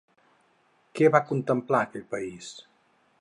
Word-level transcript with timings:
Què 0.99 1.11
va 1.17 1.21
contemplar 1.33 1.83
a 1.85 1.89
aquell 1.91 2.09
país? 2.17 2.51